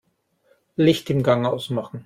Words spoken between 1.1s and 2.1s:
im Gang ausmachen.